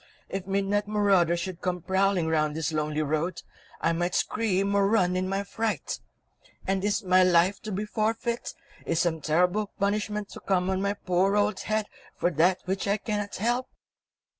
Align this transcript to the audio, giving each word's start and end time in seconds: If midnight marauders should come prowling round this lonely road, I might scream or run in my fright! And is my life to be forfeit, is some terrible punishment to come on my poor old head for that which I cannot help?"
If 0.29 0.47
midnight 0.47 0.87
marauders 0.87 1.39
should 1.39 1.61
come 1.61 1.83
prowling 1.83 2.25
round 2.25 2.55
this 2.55 2.73
lonely 2.73 3.03
road, 3.03 3.43
I 3.81 3.93
might 3.93 4.15
scream 4.15 4.73
or 4.73 4.87
run 4.87 5.15
in 5.15 5.29
my 5.29 5.43
fright! 5.43 5.99
And 6.65 6.83
is 6.83 7.03
my 7.03 7.23
life 7.23 7.61
to 7.61 7.71
be 7.71 7.85
forfeit, 7.85 8.55
is 8.83 8.99
some 8.99 9.21
terrible 9.21 9.67
punishment 9.79 10.29
to 10.29 10.39
come 10.39 10.71
on 10.71 10.81
my 10.81 10.95
poor 10.95 11.37
old 11.37 11.59
head 11.59 11.85
for 12.17 12.31
that 12.31 12.61
which 12.65 12.87
I 12.87 12.97
cannot 12.97 13.35
help?" 13.35 13.67